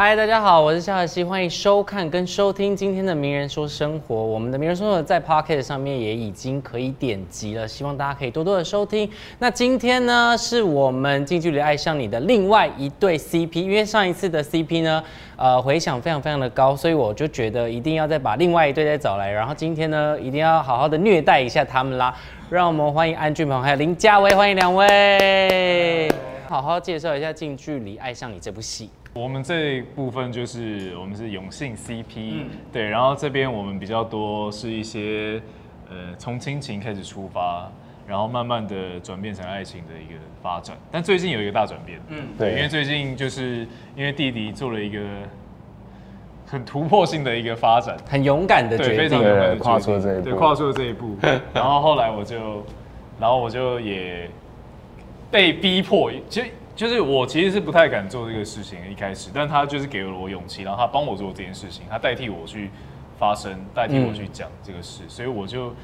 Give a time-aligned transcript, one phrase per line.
[0.00, 4.14] 嗨，大家好，我是夏荷西，欢迎收看跟收听今天的《名人说生活》。
[4.18, 9.10] 我们的《名人说生活》在 Pocket 上面也已经可以点击了，希望大家可以多多的收听。
[9.40, 15.02] 那今天呢，是我们近距离爱上你的另外一对 CP，因为上一次的 CP 呢，
[15.34, 22.14] 呃，回响非常非常的高，所以我就觉得一定要再把另外一对再找来，然后今天呢，一定要好好的虐待一下他们啦。
[22.48, 26.08] 让我们欢迎安俊鹏还有林嘉威，欢迎两位，
[26.48, 28.90] 好好介绍一下《近距离爱上你》这部戏。
[29.18, 35.42] 我们这一部分就是我们是永信 CP，、对，然后这边我们比较多是一些
[35.90, 37.68] 呃从亲情开始出发，
[38.06, 40.76] 然后慢慢的转变成爱情的一个发展。
[40.92, 45.00] 但最近有一个大转变，嗯，对，因为最近就是因为弟弟做了一个
[46.46, 49.08] 很突破性的一个发展，很勇敢的对，决定。
[49.08, 49.18] 非常。
[49.20, 51.16] 勇敢的对跨出了这一步对，跨出了这一步。
[51.52, 52.64] 然后后来我就，
[53.18, 54.30] 然后我就也
[55.28, 56.46] 被逼迫，其实
[56.78, 62.70] 就是我其实是不太敢做这个事情一开始，但他就是给了我勇气，然后他帮我做这件事情，他代替我去
[63.18, 65.74] 发声，代替我去讲这个事，所以我就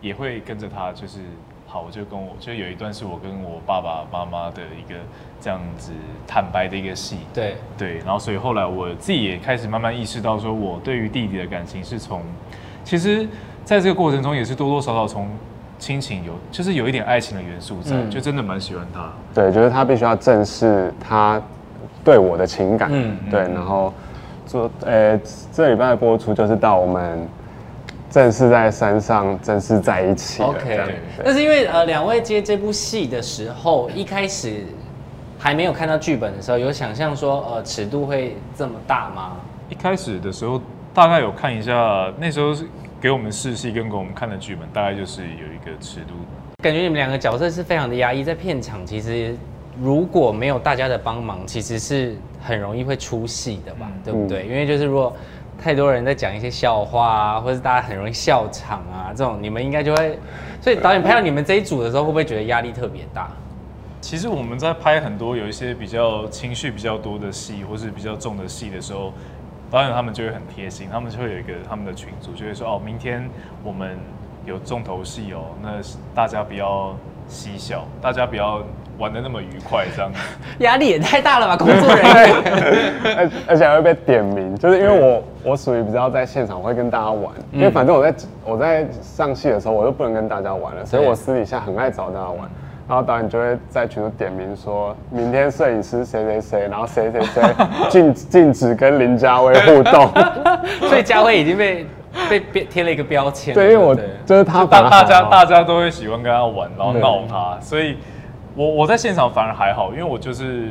[0.00, 1.20] 也会跟着他，就是
[1.68, 4.98] 好，我就跟我就有一段是我跟我爸爸妈妈的一个
[5.40, 5.92] 这样子
[6.26, 12.20] 坦白的一个戏，对，对，然后所以后来我自己也开始慢慢意识到，说我对于弟弟的感情是从，
[12.82, 13.24] 其实
[13.64, 15.28] 在这个过程中也是多多少少从
[15.78, 18.10] 亲情有，就是有一点爱情的元素在，嗯。
[18.10, 19.12] 就真的蛮喜欢他。
[19.34, 21.40] 对，就是他必须要正视他
[22.04, 23.92] 对我的情感，嗯对，然后
[24.46, 25.18] 做呃
[25.52, 27.26] 这礼拜的播出就是到我们
[28.10, 30.94] 正式在山上正式在一起了 OK，
[31.24, 34.64] 但是因为呃两位接这部戏的时候，一开始
[35.38, 39.32] 还没有看到剧本的时候，有想象说呃尺度会这么大吗？
[39.68, 40.60] 一开始的时候
[40.92, 42.64] 大概有看一下，那时候是
[43.04, 46.14] 给我们试戏跟给我们看的剧本，大概就是有一个尺度。
[46.62, 49.36] 感觉你们两个角色是非常的压抑，在片场其实
[49.78, 54.46] 如果没有大家的帮忙，其实是很容易会出戏的吧，对不对？
[54.46, 55.14] 因为就是如果
[55.62, 60.18] 太多人在讲一些笑话啊，或者是大家很容易笑场啊，这种你们应该就会，
[60.62, 63.30] 所以导演拍到你们这一组的时候，会不会觉得压力特别大？
[64.00, 69.12] 其实我们在拍很多有一些比较情绪比较多的戏，或是比较重的戏的时候，
[69.74, 73.28] 导演他们就会很贴心，他们就会有一个他们的群组，就会说哦，明天
[73.64, 73.98] 我们
[74.46, 75.80] 有重头戏哦，那
[76.14, 76.94] 大家不要
[77.26, 78.62] 嬉笑，大家不要
[78.98, 80.18] 玩的那么愉快，这样子。
[80.62, 83.16] 压力也太大了吧，工作人员。
[83.16, 88.14] 而而且还会被点名，就是因为我我属于比较在现场我会跟大家玩，因为反正我在
[88.44, 92.48] 我在上戏的时候我就不能跟大家玩了，所以我私底下很爱找大家玩。
[92.86, 97.42] 然后导演就会在群组点名说，明天摄影师谁谁谁，然后谁谁谁
[97.88, 100.10] 禁禁止跟林家威互动。
[100.88, 101.86] 所以嘉威已经被
[102.28, 103.54] 被被贴了一个标签。
[103.54, 103.94] 对，因为我
[104.26, 107.96] 就是他大大家大家都会喜欢跟他玩，然后闹他，所以
[108.54, 110.68] 我我在现场反而还好，因为我就是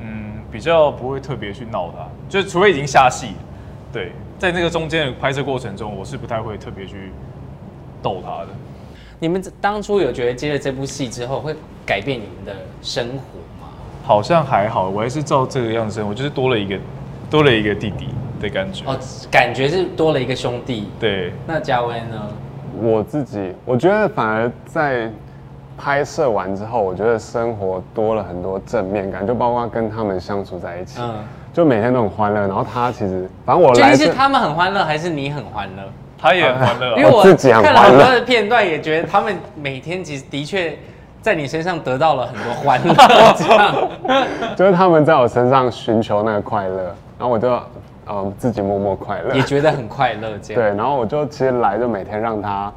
[0.00, 3.34] 嗯比较不会特别去闹他，就除非已经下戏，
[3.92, 7.12] 对，在那个中间的拍摄过程中，我是不太会特别去
[8.00, 8.48] 逗他的。
[9.22, 11.54] 你们当初有觉得接了这部戏之后会
[11.84, 13.68] 改变你们的生活吗？
[14.02, 16.78] 好像还好，我还是照这个样子生活，就是多了一个
[17.28, 18.08] 多了一个弟弟
[18.40, 18.82] 的感觉。
[18.86, 18.98] 哦，
[19.30, 20.88] 感觉是多了一个兄弟。
[20.98, 22.28] 对，那嘉威呢？
[22.80, 25.12] 我自己，我觉得反而在
[25.76, 31.16] 拍摄完之后，我觉得生活多了很多正面感，就包括跟他们相处在一起，嗯，
[31.52, 32.40] 就每天都很欢乐。
[32.40, 35.82] 然后他其实，反正我究来这竟是他们很欢乐，还是你很欢乐？
[36.20, 36.98] 他也很欢乐啊。
[36.98, 40.76] 因为我自己很看了很多的片段，也觉得他们每天其实的确
[41.22, 42.94] 在你身上得到了很多欢乐。
[43.36, 43.74] 这样，
[44.56, 47.60] 就是他们在我身上寻求那个快乐，然后我就
[48.08, 49.42] 嗯自己默默快乐也。
[49.42, 50.28] 觉得很快乐。
[50.42, 52.72] 这样，对，然后我就其实来就每天让他，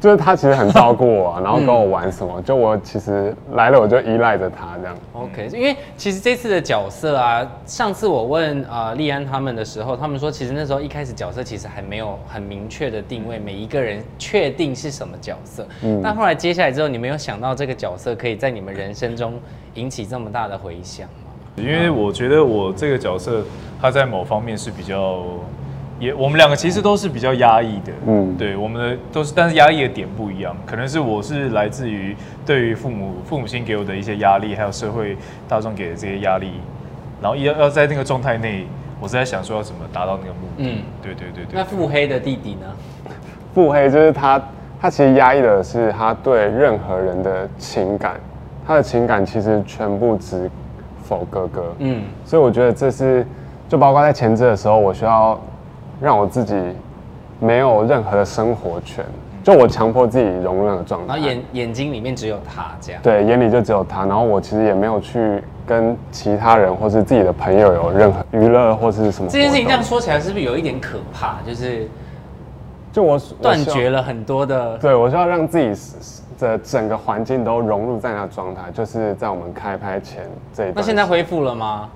[0.00, 4.96] 就是他其实很照顾我啊、然后跟我玩什么，就我其实来了我就依赖着他这样。
[5.12, 15.66] OK，因为其实这次的角色啊，上次我问啊、呃丽安他们的时候，他们说其实那时候一开始角色其实还没有很明确的定位，每一个人确定是什么角色。
[15.82, 19.34] 嗯，但后来接下来之后，你没有想到这个角色可以在你们人生中
[19.74, 21.32] 引起这么大的回响吗？
[21.56, 23.42] 因为我觉得我这个角色，
[23.80, 25.24] 他在某方面是比较，
[25.98, 32.14] 也我们两个其实都是比较压抑的，嗯，嗯对，我们的都是，但是压抑的点不一样，可能是我是来自于
[32.44, 35.16] 对于父母父母亲给我的一些压力，还有社会
[35.48, 36.52] 大众给的这些压力，
[37.22, 38.66] 然后要要在那个状态内，
[39.00, 40.66] 我是在想说要怎么达到那个目的，嗯。
[40.76, 41.54] 嗯，对对对对。
[41.54, 42.66] 那腹黑的弟弟呢？
[43.54, 44.42] 腹黑就是他，
[44.78, 48.20] 他其实压抑的是他对任何人的情感，
[48.66, 50.50] 他的情感其实全部只
[51.02, 51.74] 否哥哥。
[51.78, 53.26] 嗯，所以我觉得这是，
[53.66, 55.40] 就包括在前置的时候，我需要
[56.00, 56.54] 让我自己
[57.40, 59.04] 没有任何的生活权，
[59.42, 61.14] 就我强迫自己融入那个状态。
[61.14, 63.00] 然后眼眼睛里面只有他这样。
[63.02, 69.30] 对，眼里就只有他，然后我其实也没有去跟其他人或是自己的朋友有任何娱乐或是什么。
[69.30, 71.36] 这件事情这样说起来是不是有一点可怕？
[71.46, 71.88] 就是
[72.92, 73.98] 就我断绝了。
[73.98, 74.78] 了很多的。
[74.78, 75.72] 对，我需要让自己
[76.38, 80.74] 的整个环境都融入在那状态，就是在我们开拍前这一段。
[80.76, 81.88] 那现在恢复了吗？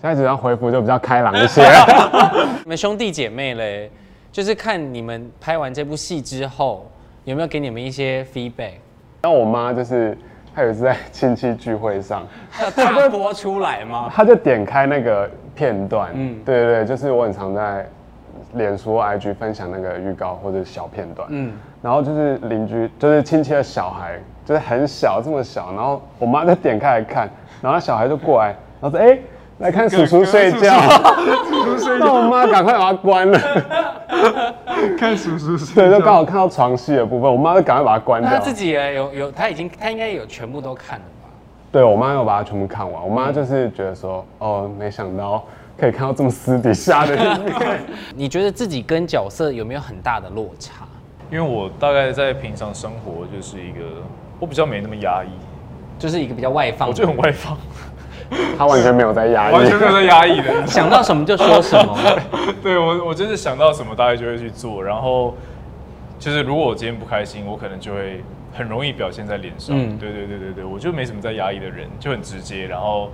[0.00, 1.62] 现在只要回复就比较开朗一些。
[2.64, 3.90] 你们兄弟姐妹嘞，
[4.32, 6.90] 就是看你们拍完这部戏之后，
[7.24, 8.72] 有没有给你们一些 feedback？
[9.20, 10.16] 那我妈就是，
[10.54, 12.26] 她有一次在亲戚聚会上，
[12.62, 14.10] 要大播出来吗？
[14.10, 17.86] 她就点开那个片段，嗯嗯，对对对，就是我很常在
[18.54, 21.52] 脸书、IG 分享那个预告或者小片段，嗯嗯，
[21.82, 27.28] 然后就是邻居，就是亲戚的小孩，就是很小这么小，然后我妈就点开来看，
[27.60, 29.18] 然后小孩就过来，然后说，哎、
[29.60, 30.80] 来看叔叔睡觉，
[31.50, 32.14] 叔叔睡觉。
[32.14, 33.38] 我妈赶快把它关了，
[34.98, 38.30] 看叔叔睡对，就刚好看到床戏的部分，我妈就赶快把它关掉。
[38.30, 38.42] 那他。
[38.42, 41.28] 自己也有有，他已经他应该有全部都看了吧？
[41.70, 45.44] 对我妈有把它全部看完，我妈就是觉得说，哦，没想到
[45.76, 47.80] 可以看到这么私底下的一面。
[48.16, 50.86] 你觉得自己跟角色有没有很大的落差？
[51.30, 53.84] 因为我大概在平常生活就是一个，
[54.38, 55.28] 我比较没那么压抑，
[55.98, 57.58] 就是一个比较外放，我就很外放，
[58.56, 60.50] 她完全没有在压抑，完全没有在压抑的。
[60.66, 61.98] 想到什么就说什么。
[62.62, 65.34] 对我，我就是想到什么大概就会去做，然后
[66.18, 68.22] 就是如果我今天不开心，我可能就会
[68.52, 69.76] 很容易表现在脸上。
[69.76, 73.10] 嗯对对对对对，我就没什么在压抑的人，就很直接，然后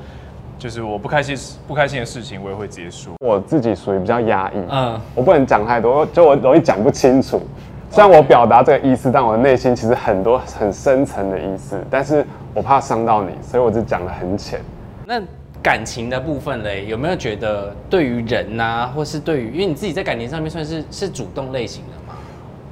[0.58, 1.36] 就是我不开心
[1.68, 3.12] 不开心的事情，我也会直接说。
[3.20, 7.40] 我自己属于比较压抑，嗯，我不能讲太多，就我容易讲不清楚。
[7.88, 14.60] 虽然我表达这个意思，但我的内心其实很多很深层的意思，但是我怕伤到你，所以我只讲的很浅。
[15.08, 15.22] 那
[15.62, 22.18] 感情的部分嘞，有没有觉得对于人呐、或是对于，因为你自己在感情上面算是是主动类型的吗，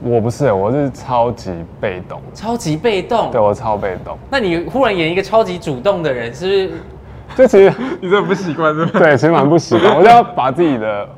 [0.03, 3.31] 我不是，我是超级被动，超级被动。
[3.31, 4.19] 对我超被动。
[4.29, 6.71] 那你忽然演一个超级主动的人，是不是？
[7.39, 7.73] 就其实
[8.03, 8.99] 你这不习惯是吧？
[8.99, 11.09] 对，其实蛮不习惯，我就要把自己的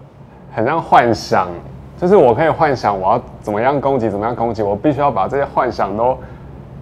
[0.53, 1.49] 很像幻想，
[1.99, 6.19] 就是我可以幻想我要怎么样攻击，怎么样攻击，我必须要把这些幻想都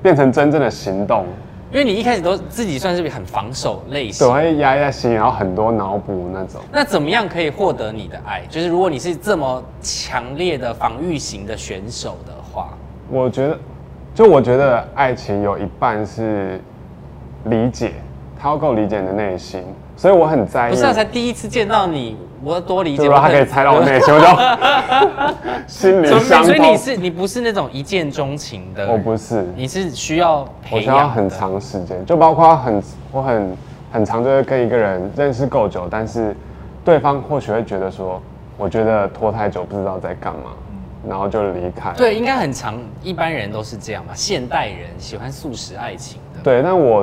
[0.03, 1.25] 变成真正的行动。
[1.75, 4.35] 因为你一开始都自己算是很防守类型对，我。
[4.35, 6.61] 会压压心，然后很多脑补那种。
[6.71, 8.43] 那怎么样可以获得你的爱？
[8.49, 12.79] 就是如果你是这么强烈的防御型的选手的话，
[13.11, 13.59] 我觉得，
[14.15, 16.61] 就我觉得爱情有一半是
[17.47, 17.94] 理解，
[18.41, 19.65] 他要够理解你的内心，
[19.96, 20.70] 所以我很在意。
[20.70, 23.02] 不是啊，才第一次见到你，我要多理解。
[23.02, 23.20] 对吧？
[23.20, 24.26] 他可以猜到我内心，我就
[25.67, 26.76] 心里所以相所以你。
[26.76, 31.29] 是你不是那种一见钟情的，我不是，你是需要我培需要很。
[31.31, 33.56] 长时间，就包括很我很
[33.91, 36.37] 很长，就是跟一个人认识够久，但是
[36.85, 38.20] 对方或许会觉得说，
[38.58, 40.52] 我觉得拖太久不知道在干嘛，
[41.08, 41.93] 然后就离开。
[41.97, 44.12] 对，应该很长，一般人都是这样吧。
[44.14, 47.02] 现代人喜欢速食爱情的，对，但我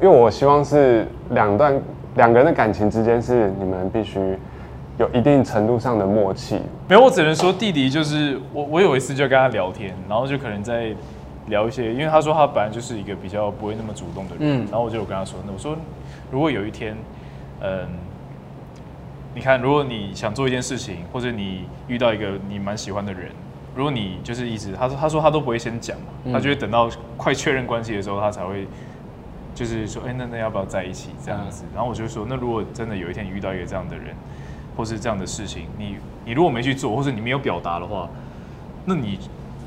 [0.00, 1.80] 因为我希望是两段
[2.16, 4.38] 两个人的感情之间是你们必须
[4.98, 6.60] 有一定程度上的默契。
[6.88, 10.94] 没有，我只能说弟弟就是我，我有一次就跟他聊天，然后就可能在
[11.48, 15.76] 聊一些，因为他说他本来就是一个比较不会那么主动的人，嗯然后我就有跟他说，那我说
[16.30, 16.96] 如果有一天，
[17.60, 17.88] 嗯，
[19.34, 23.30] 你看，如果你想做一件事情，或者你遇到一个你蛮喜欢的人，
[23.74, 28.68] 如果你就是一直，他说他说他都不会先讲嘛，嗯他就会等到快确认关系的时候，他才会。
[29.54, 31.64] 就是说，哎、那那要不要在一起这样子？
[31.74, 34.14] 然后我就说，那如果真的有一天你遇到一个这样的人，
[34.76, 38.08] 或是这样的事情，你你如果没去做，或者你没有表达的话，
[38.84, 39.18] 那你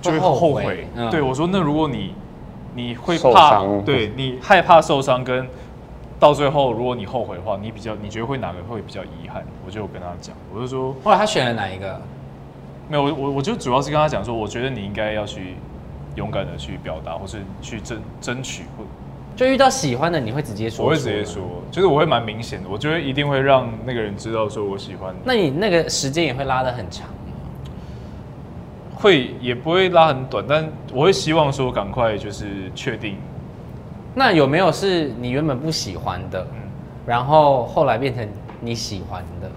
[0.02, 0.88] 就会会后后悔悔。
[0.96, 2.14] 嗯对我说，那如果你
[2.76, 5.48] 你会怕，对你害怕受伤，跟
[6.20, 9.44] 到最后如果你后悔的话，你比较你觉得会哪个会比较遗憾？
[9.66, 12.02] 我就跟他讲，我就说后来他选了哪一个？
[12.90, 15.56] 没有，我我我就主要是跟他讲说，我觉得你应该要去
[16.16, 18.84] 勇敢的去表达，或是去争争取，或
[19.38, 20.84] 就遇到喜欢的，你会直接说？
[20.84, 25.20] 我会直接说。，就是我会蛮明显的，我觉得一定会让那个人知道说我喜欢你。
[25.24, 27.14] 那你那个时间也会拉得很长吗？
[28.96, 33.16] 会也不会拉很短，但我会希望说赶快就是确定，
[34.16, 36.62] 那有没有是你原本不喜欢的，嗯，
[37.06, 38.28] 然后后来变成
[38.60, 39.52] 你喜欢的？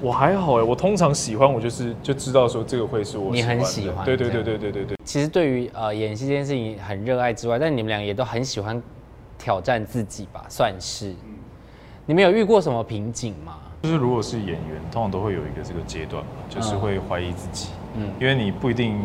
[0.00, 8.82] 我还好哎，我通常喜欢我就是就知道说这个会是我你很喜欢对对对对对对对，其实对于呃演戏这件事情很热爱之外，但你们俩也都很喜欢
[9.38, 11.14] 挑战自己吧，算是。
[12.04, 13.58] 你们有遇过什么瓶颈吗？
[13.82, 18.10] 就是如果是演员，通常都会有一个这个阶段嘛，就是会怀疑自己，嗯。
[18.20, 19.00] 因为你不一定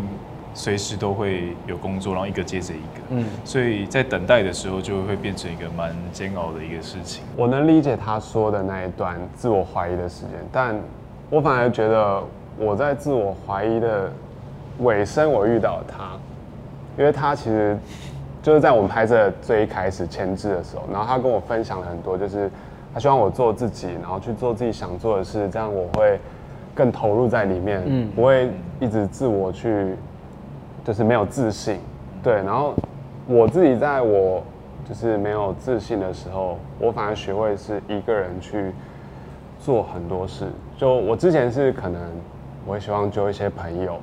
[0.53, 7.23] 随时都会有工作，然后一个接着一个，嗯，所以在等待的时候就会变成一个蛮煎熬的一个事情。
[7.35, 10.75] 我能理解他说的那一段自我怀疑的时间，但
[11.29, 12.21] 我反而觉得
[12.57, 14.11] 我在自我怀疑的
[14.79, 16.11] 尾声，我遇到了他，
[16.97, 17.77] 因为他其实
[18.43, 22.51] 就是在我们拍摄最一开始前置的时候，然后他跟我分享了很多，就是
[22.93, 26.19] 他希望我做自己，然后去做自己想做的事，这样我会
[26.75, 29.95] 更投入在里面，嗯不会一直自我去，
[30.83, 31.79] 就是没有自信。
[32.23, 32.73] 对，然后
[33.27, 34.43] 我自己在我
[34.87, 38.71] 就是没有自信的时候，我反而学会是一个人去
[39.59, 40.47] 做很多事。
[40.77, 42.01] 就我之前是可能
[42.65, 43.99] 我会希望揪一些朋友，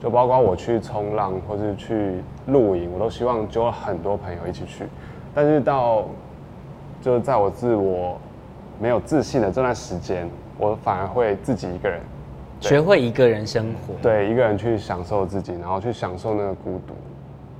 [0.00, 4.84] 就包括我去冲浪或是去露营，我都希望揪很多朋友一起去。
[5.34, 6.04] 但是到
[7.00, 8.18] 就是在我自我
[8.80, 10.28] 没有自信的这段时间，
[10.58, 12.00] 我反而会自己一个人，
[12.60, 13.94] 学会一个人生活。
[14.02, 16.94] 对，一个人去享受自己，然后去享受那个孤独。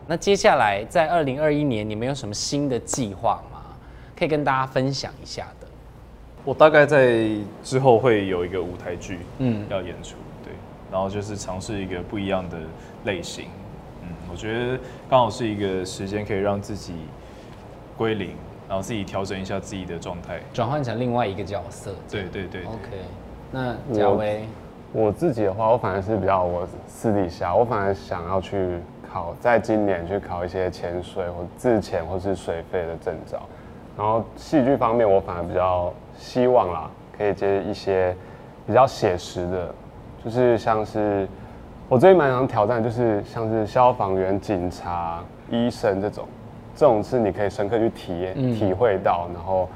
[0.06, 3.60] 那接下来在二零二一年，你们有什么新的计划吗？
[4.16, 5.66] 可以跟大家分享一下的。
[6.44, 7.28] 我大概在
[7.62, 10.52] 之后会有一个舞台剧，嗯嗯，要演出，对，
[10.92, 12.56] 然后就是尝试一个不一样的
[13.04, 13.46] 类型，
[14.02, 14.78] 嗯，我觉得
[15.10, 16.94] 刚好是一个时间可以让自己
[17.96, 18.30] 归零，
[18.68, 21.92] 然后自己调整一下自己的状态，转换成另外一个角色。
[22.08, 22.78] 对对对对 OK，
[23.50, 24.48] 那贾威，
[24.92, 28.78] 我自己的话，我反而是比较我私底下，我反而想要去
[29.12, 33.42] 考，在今年去考一些潜水或自潜或是水肺的证照。
[33.96, 38.14] 然后戏剧方面，我反而比较希望啦，可以接一些
[38.66, 39.74] 比较写实的，
[40.24, 41.26] 就是像是
[41.88, 46.26] 我最近蛮想挑战，就是像是消防员、警察、医生这种，
[46.74, 49.68] 这种是你可以深刻去体验、嗯体会到，然后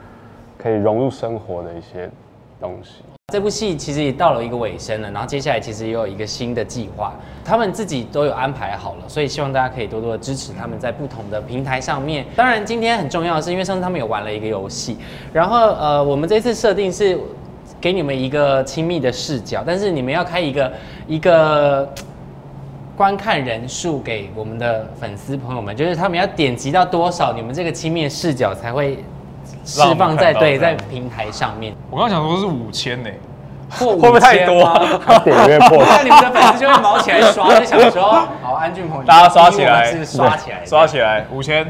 [0.59, 2.11] 可以融入生活的一些
[2.59, 3.03] 东西。
[3.31, 12.27] 这部戏其实也到了一个尾声了，然后接下来其实也有一个新的计划，他们自己都有安排好了，所以希望大家可以多多的支持他们在不同的平台上面。
[12.35, 14.97] 当然，今天很重要的是，因为上次他们有玩了一个游戏，
[15.33, 17.19] 然后呃，我们这次设定是
[17.81, 20.73] 给你们一个亲密的视角，但是你们要开一个
[21.07, 21.89] 一个。
[22.97, 29.03] 观看人数给我们的粉丝朋友们，就是他们要点击到多少，你们这个亲密视角才会
[29.65, 31.75] 释放在对在平台上面。
[31.91, 33.11] 我刚刚想说是五千呢，
[33.71, 35.19] 会 会不会太多啊？
[35.25, 40.05] 点阅破那你们的粉丝就会毛起来刷，就想说，好，安俊鹏，大家刷起来。
[40.05, 41.67] 刷起来，刷起来五千，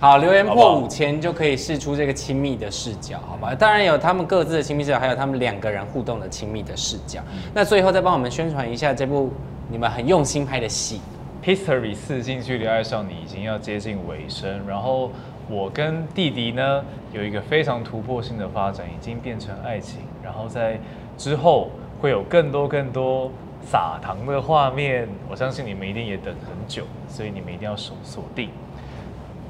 [0.00, 3.54] 好，留言破五千就可以试出这个亲密的视角，好吧？
[3.54, 7.20] 当然有他们各自的亲密视角，还有他们两个人互动的亲密的视角。
[7.52, 9.32] 那最后再帮我们宣传一下这部
[9.68, 11.00] 你们很用心拍的戏。
[11.44, 15.10] History 四近距离爱上你已经要接近尾声，然后
[15.46, 16.82] 我跟弟弟呢
[17.12, 20.80] 有一个非常突破性的发展，已经变成爱情，然后在
[21.18, 21.68] 之后
[22.00, 28.48] 会有更多更多撒糖的画面，我相信你们一定也等很久，所以你们一定要锁锁定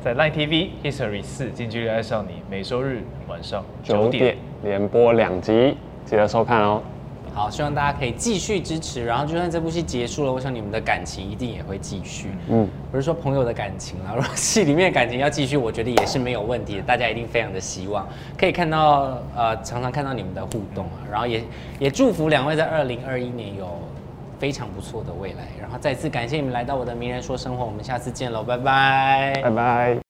[0.02, 6.82] 在 Line TV History 四近距离爱上你，每周日晚上九点连播两集，记得收看哦。
[7.34, 12.28] 好，希望大家可以继续支持，然后就算这部戏结束了，我想你们的感情一定也会继续。
[12.48, 16.82] 嗯，不是说朋友的感情啦， 如果戏里面感情要继续，我觉得也是没有问题的。
[16.82, 21.42] 大家一定非常的希望可以看到呃，常常看到你们的互动啊，然后也
[21.80, 23.68] 也祝福两位在二零二一年有
[24.38, 25.48] 非常不错的未来。
[25.60, 30.03] 然后再次感谢你们来到我的名人说生活，我们下次见喽，拜拜拜拜。